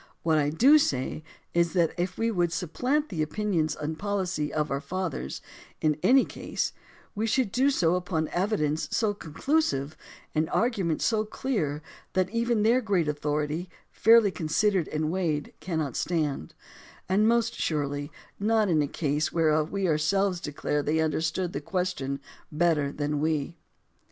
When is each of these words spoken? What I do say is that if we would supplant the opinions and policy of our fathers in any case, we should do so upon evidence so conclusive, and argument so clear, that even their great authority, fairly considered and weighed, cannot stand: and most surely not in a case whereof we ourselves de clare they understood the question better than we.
What 0.23 0.39
I 0.39 0.49
do 0.49 0.79
say 0.79 1.23
is 1.53 1.73
that 1.73 1.93
if 1.95 2.17
we 2.17 2.31
would 2.31 2.51
supplant 2.51 3.09
the 3.09 3.21
opinions 3.21 3.75
and 3.75 3.99
policy 3.99 4.51
of 4.51 4.71
our 4.71 4.81
fathers 4.81 5.43
in 5.79 5.95
any 6.01 6.25
case, 6.25 6.73
we 7.13 7.27
should 7.27 7.51
do 7.51 7.69
so 7.69 7.93
upon 7.93 8.27
evidence 8.29 8.87
so 8.91 9.13
conclusive, 9.13 9.95
and 10.33 10.49
argument 10.49 11.03
so 11.03 11.23
clear, 11.23 11.83
that 12.13 12.31
even 12.31 12.63
their 12.63 12.81
great 12.81 13.07
authority, 13.07 13.69
fairly 13.91 14.31
considered 14.31 14.87
and 14.87 15.11
weighed, 15.11 15.53
cannot 15.59 15.95
stand: 15.95 16.55
and 17.07 17.27
most 17.27 17.53
surely 17.53 18.11
not 18.39 18.69
in 18.69 18.81
a 18.81 18.87
case 18.87 19.31
whereof 19.31 19.69
we 19.71 19.87
ourselves 19.87 20.39
de 20.41 20.51
clare 20.51 20.81
they 20.81 20.99
understood 20.99 21.53
the 21.53 21.61
question 21.61 22.19
better 22.51 22.91
than 22.91 23.19
we. 23.19 23.55